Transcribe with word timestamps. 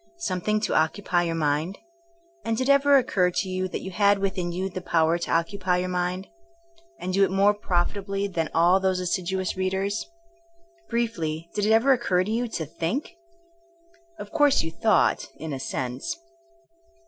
—something 0.29 0.59
to 0.59 0.73
occupy 0.73 1.21
your 1.21 1.35
mind''! 1.35 1.77
And 2.43 2.57
did 2.57 2.69
it 2.69 2.71
ever 2.71 2.97
occur 2.97 3.29
to 3.29 3.47
you 3.47 3.67
that 3.67 3.83
you 3.83 3.91
had 3.91 4.17
within 4.17 4.51
you 4.51 4.67
the 4.67 4.81
power 4.81 5.19
to 5.19 5.29
occupy 5.29 5.77
THINKINO 5.79 5.85
AS 5.85 5.91
A 5.91 5.93
SOIENOE 5.93 6.13
3 6.13 6.15
your 6.17 6.17
mindy 6.17 6.29
and 7.01 7.13
do 7.13 7.23
it 7.23 7.29
more 7.29 7.53
profitably 7.53 8.27
than 8.27 8.49
all 8.51 8.79
those 8.79 8.99
assiduous 8.99 9.55
readers! 9.55 10.09
Briefly, 10.89 11.51
did 11.53 11.67
it 11.67 11.71
ever 11.71 11.93
occur 11.93 12.23
to 12.23 12.31
you 12.31 12.47
to 12.47 12.65
think? 12.65 13.13
Of 14.17 14.31
course 14.31 14.63
you 14.63 14.71
thought*'— 14.71 15.27
^in 15.39 15.53
a 15.53 15.59
sense. 15.59 16.17